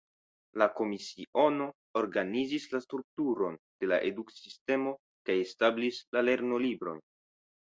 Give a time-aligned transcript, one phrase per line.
[0.59, 1.67] La Komisiono
[2.01, 4.97] organizis la strukturon de la eduksistemo
[5.31, 7.07] kaj establis la lernolibrojn.